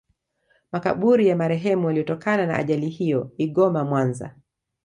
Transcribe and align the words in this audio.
Makaburi 0.71 1.27
ya 1.27 1.35
marehemu 1.35 1.85
waliotokana 1.87 2.45
na 2.45 2.55
ajali 2.57 2.89
hiyo 2.89 3.31
Igoma 3.37 3.83
Mwanza 3.83 4.35